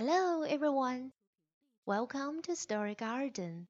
[0.00, 1.12] Hello, everyone.
[1.84, 3.66] Welcome to Story Garden.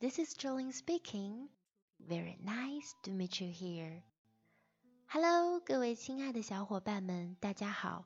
[0.00, 1.50] This is Jolin speaking.
[2.00, 4.02] Very nice to meet you here.
[5.06, 8.04] Hello，各位亲爱的小伙伴们，大家好，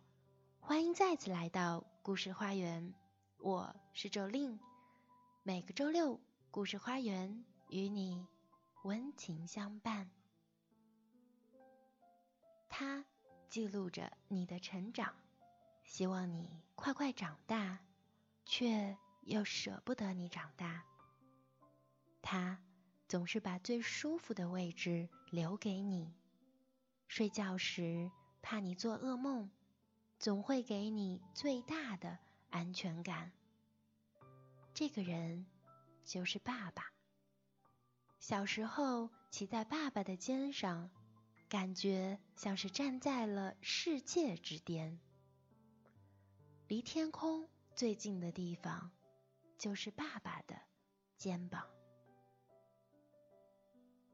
[0.60, 2.92] 欢迎再次来到故事花园。
[3.38, 4.58] 我是 Jolene。
[5.42, 6.20] 每个周六，
[6.50, 8.26] 故事花园与你
[8.84, 10.10] 温情相伴。
[12.68, 13.02] 它
[13.48, 15.14] 记录着你的成长。
[15.92, 17.78] 希望你快快长大，
[18.46, 20.84] 却又舍不得你长大。
[22.22, 22.58] 他
[23.06, 26.14] 总是把最舒服的位置留给你，
[27.08, 28.10] 睡觉时
[28.40, 29.50] 怕你做噩梦，
[30.18, 32.16] 总会给你最大的
[32.48, 33.30] 安全感。
[34.72, 35.44] 这个人
[36.06, 36.90] 就是爸爸。
[38.18, 40.88] 小时候骑在爸爸的肩上，
[41.50, 44.98] 感觉像是站在了世界之巅。
[46.72, 48.90] 离天空最近的地方，
[49.58, 50.58] 就是爸爸的
[51.18, 51.68] 肩膀。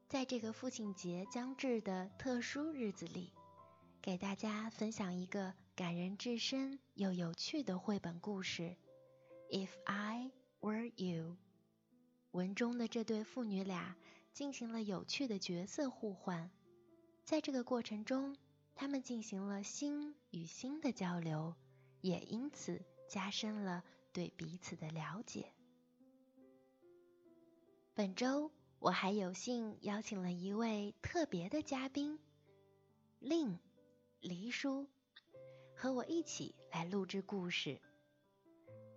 [0.09, 3.31] 在这个父亲节将至的特殊日子里，
[4.01, 8.75] 给大家分享一个感人至深又有趣的绘本故事。
[9.49, 10.29] If I
[10.59, 11.37] Were You，
[12.31, 13.95] 文中的这对父女俩
[14.33, 16.51] 进行了有趣的角色互换，
[17.23, 18.35] 在这个过程中，
[18.75, 21.55] 他们进行了心与心的交流。
[22.01, 23.83] 也因此加深了
[24.13, 25.51] 对彼此的了解。
[27.93, 32.17] 本周我还有幸邀请了一位特别的嘉宾，
[33.19, 33.59] 令
[34.21, 34.87] 黎叔，
[35.75, 37.81] 和我一起来录制故事。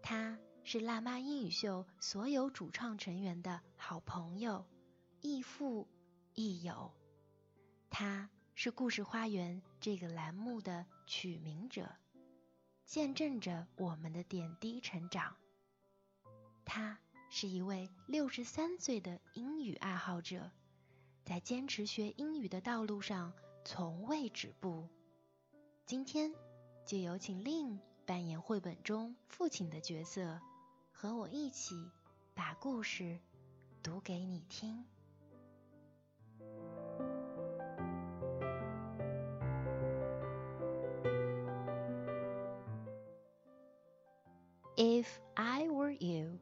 [0.02, 4.64] 他是辣妈英语秀所有主创成员的好朋友，
[5.20, 5.88] 亦父
[6.34, 6.92] 亦友。
[7.90, 11.90] 他是故事花园这个栏目的取名者。
[12.84, 15.36] 见证着我们的点滴成长。
[16.64, 16.98] 他
[17.30, 20.50] 是一位六十三岁的英语爱好者，
[21.24, 23.32] 在坚持学英语的道路上
[23.64, 24.88] 从未止步。
[25.86, 26.32] 今天
[26.86, 30.40] 就有请令扮演绘本中父亲的角色，
[30.92, 31.90] 和我一起
[32.34, 33.18] 把故事
[33.82, 34.84] 读给你听。
[44.76, 46.38] If I Were You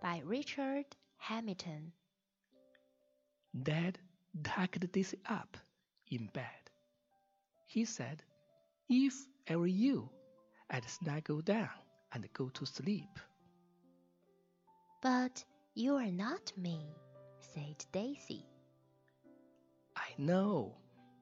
[0.00, 0.86] by Richard
[1.18, 1.92] Hamilton.
[3.62, 3.98] Dad
[4.42, 5.56] tucked Daisy up
[6.10, 6.70] in bed.
[7.66, 8.22] He said,
[8.88, 9.14] If
[9.48, 10.08] I were you,
[10.70, 11.68] I'd snuggle down
[12.12, 13.18] and go to sleep.
[15.02, 15.44] But
[15.74, 16.80] you are not me,
[17.40, 18.46] said Daisy.
[19.96, 20.74] I know,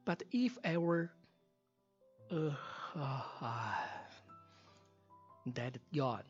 [0.05, 1.11] but if I were.
[2.31, 2.51] Uh,
[2.95, 3.23] uh,
[5.53, 6.25] Dad yawned,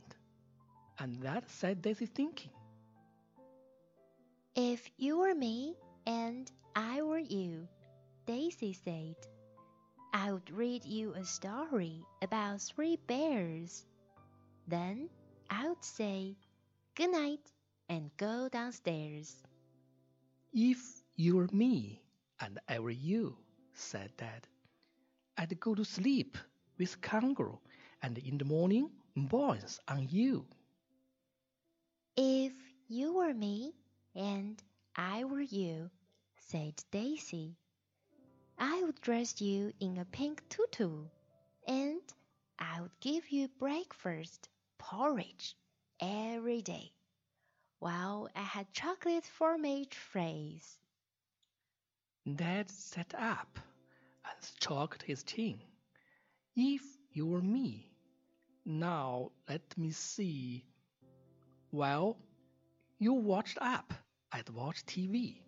[0.99, 2.50] and that set Daisy thinking.
[4.56, 7.69] If you were me and I were you,
[8.27, 9.16] Daisy said,
[10.12, 13.84] I would read you a story about three bears.
[14.66, 15.09] Then
[15.50, 16.37] I would say
[16.94, 17.53] good night
[17.88, 19.43] and go downstairs.
[20.53, 22.03] If you were me
[22.41, 23.37] and I were you,
[23.75, 24.47] said Dad,
[25.37, 26.37] I'd go to sleep
[26.78, 27.59] with kangaroo
[28.03, 30.47] and in the morning bounce on you.
[32.16, 32.52] If
[32.86, 33.75] you were me
[34.14, 34.62] and
[34.94, 35.91] I were you,
[36.38, 37.56] said Daisy,
[38.56, 41.06] I would dress you in a pink tutu
[41.66, 42.00] and
[42.56, 44.48] I would give you breakfast
[44.78, 45.56] porridge
[46.00, 46.92] every day
[47.80, 50.78] while I had chocolate for each phrase.
[52.32, 53.58] Dad sat up
[54.25, 55.60] and stroked his chin.
[56.54, 57.91] If you were me,
[58.64, 60.64] now let me see.
[61.75, 62.17] Well,
[63.01, 63.93] you watched up.
[64.31, 65.43] I'd watch TV.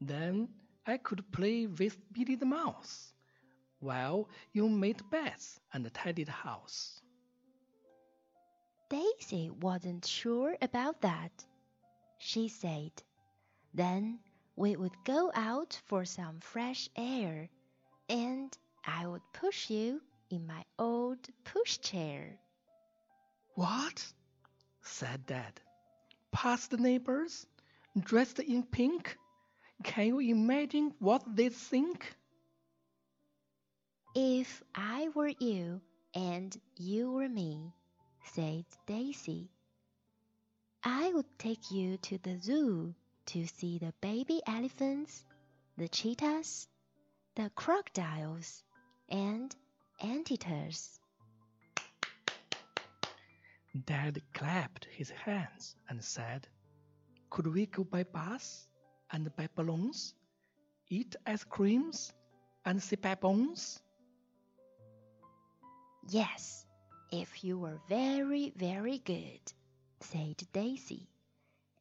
[0.00, 0.48] Then
[0.84, 3.14] I could play with Billy the Mouse.
[3.78, 7.00] While you made beds and tidied house.
[8.88, 11.46] Daisy wasn't sure about that.
[12.18, 12.90] She said,
[13.72, 14.18] Then
[14.56, 17.48] we would go out for some fresh air,
[18.08, 18.50] and
[18.84, 22.38] I would push you in my old pushchair.
[23.54, 24.12] What?
[25.00, 25.58] Said Dad.
[26.30, 27.46] Past neighbors,
[27.98, 29.16] dressed in pink?
[29.82, 32.14] Can you imagine what they'd think?
[34.14, 35.80] If I were you
[36.14, 37.72] and you were me,
[38.26, 39.48] said Daisy,
[40.84, 42.94] I would take you to the zoo
[43.32, 45.24] to see the baby elephants,
[45.78, 46.68] the cheetahs,
[47.36, 48.62] the crocodiles,
[49.08, 49.56] and
[50.02, 50.99] anteaters.
[53.86, 56.48] Dad clapped his hands and said,
[57.30, 58.68] Could we go by bus
[59.12, 60.14] and buy balloons,
[60.88, 62.12] eat ice creams,
[62.64, 63.80] and see baboons?
[66.08, 66.66] Yes,
[67.12, 69.40] if you were very, very good,
[70.00, 71.08] said Daisy,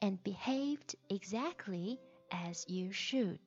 [0.02, 2.00] and behaved exactly
[2.32, 3.42] as you should.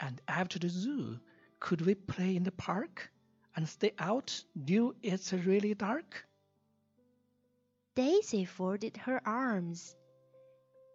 [0.00, 1.18] And after the zoo,
[1.60, 3.10] could we play in the park
[3.56, 6.27] and stay out till it's really dark?
[7.98, 9.96] Daisy folded her arms.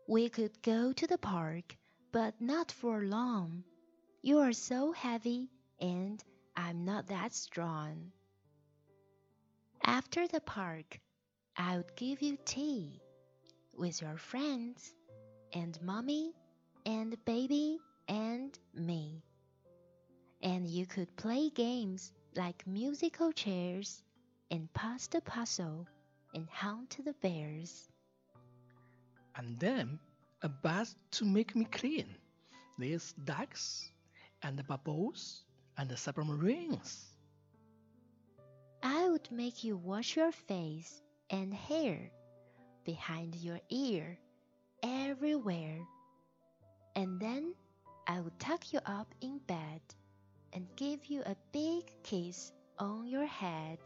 [0.07, 1.75] We could go to the park,
[2.13, 3.65] but not for long.
[4.21, 5.49] You are so heavy,
[5.81, 6.23] and
[6.55, 8.13] I'm not that strong.
[9.83, 11.01] After the park,
[11.57, 13.01] I would give you tea
[13.77, 14.95] with your friends
[15.51, 16.31] and mommy
[16.85, 19.25] and baby and me.
[20.41, 24.01] And you could play games like musical chairs
[24.49, 25.85] and pass the puzzle
[26.33, 27.89] and hunt the bears.
[29.35, 29.99] And then
[30.41, 32.07] a bath to make me clean.
[32.77, 33.89] There's ducks
[34.41, 35.43] and the bubbles
[35.77, 37.05] and the submarines.
[38.83, 42.11] I would make you wash your face and hair,
[42.83, 44.17] behind your ear,
[44.83, 45.79] everywhere.
[46.95, 47.53] And then
[48.07, 49.81] I would tuck you up in bed
[50.51, 53.79] and give you a big kiss on your head.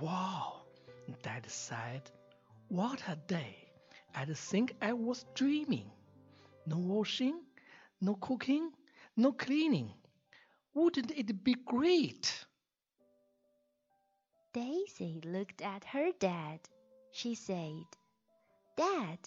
[0.00, 0.57] Wow,
[1.22, 2.10] Dad said.
[2.68, 3.56] What a day.
[4.14, 5.90] I'd think I was dreaming.
[6.66, 7.40] No washing,
[8.00, 8.72] no cooking,
[9.16, 9.92] no cleaning.
[10.74, 12.44] Wouldn't it be great?
[14.52, 16.60] Daisy looked at her dad.
[17.12, 17.84] She said,
[18.76, 19.18] Dad,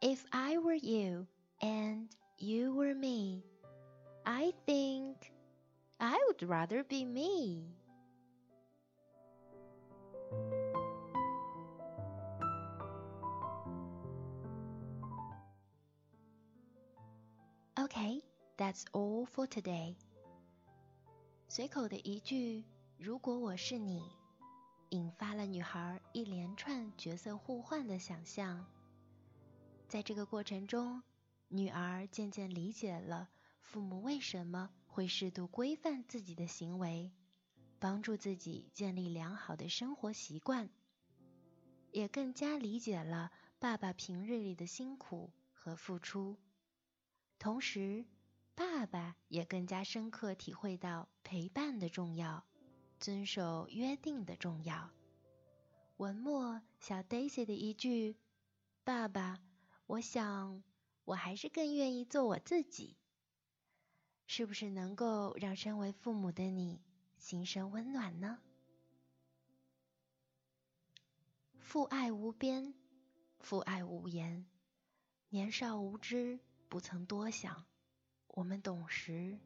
[0.00, 1.26] if I were you
[1.60, 2.08] and
[2.38, 3.44] you were me,
[4.24, 5.32] I think
[6.00, 7.79] I would rather be me.
[18.70, 19.96] That's all for today.
[21.48, 22.64] 随口的一句
[22.96, 24.00] “如果我是你”，
[24.90, 28.64] 引发了女孩一连串角色互换的想象。
[29.88, 31.02] 在这个过程中，
[31.48, 33.28] 女儿渐渐理解了
[33.60, 37.10] 父母为什么会适度规范自己的行为，
[37.80, 40.70] 帮助自己建立良好的生活习惯，
[41.90, 46.38] 也更加理解了爸爸平日里的辛苦和付出。
[47.40, 48.04] 同时，
[48.60, 52.44] 爸爸也更加深刻体会到陪伴的重要，
[52.98, 54.90] 遵守约定的重要。
[55.96, 58.18] 文末小 Daisy 的一句
[58.84, 59.40] ：“爸爸，
[59.86, 60.62] 我想
[61.06, 62.98] 我还是更愿意做我自己。”
[64.28, 66.82] 是不是能够让身为父母的你
[67.16, 68.40] 心生温暖呢？
[71.56, 72.74] 父爱无边，
[73.38, 74.44] 父爱无言。
[75.30, 76.40] 年少无知。
[76.68, 77.66] 不曾多想，
[78.40, 79.38] 我们懂时，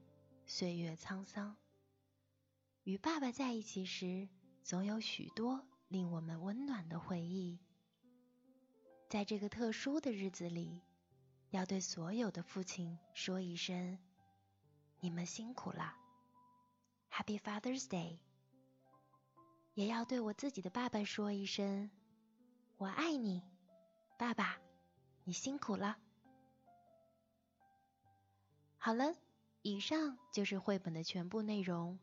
[0.47, 1.57] 岁月沧桑。
[2.85, 4.29] 与爸爸在一起时，
[4.63, 7.59] 总有许多令我们温暖的回忆。
[9.09, 10.81] 在这个特殊的日子里，
[11.51, 13.99] 要对所有的父亲说一声
[15.03, 15.97] ：“你们辛苦了
[17.11, 18.21] ，Happy Father's Day。”
[19.75, 21.91] 也要对我自己的爸爸说一声
[22.79, 23.43] ：“我爱你，
[24.17, 24.61] 爸爸，
[25.25, 25.99] 你辛苦了。”
[28.85, 29.15] 好了，
[29.63, 31.99] 以上就是绘本的全部内容。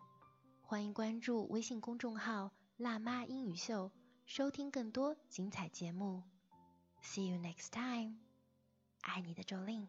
[0.63, 3.91] 欢迎关注微信公众号“辣妈英语秀”，
[4.25, 6.23] 收听更多精彩节目。
[7.03, 8.15] See you next time，
[9.01, 9.87] 爱你的周令。